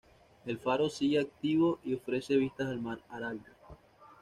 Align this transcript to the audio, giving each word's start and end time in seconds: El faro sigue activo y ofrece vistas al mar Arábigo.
El 0.47 0.57
faro 0.57 0.89
sigue 0.89 1.19
activo 1.19 1.77
y 1.83 1.93
ofrece 1.93 2.35
vistas 2.35 2.67
al 2.69 2.81
mar 2.81 2.97
Arábigo. 3.07 3.51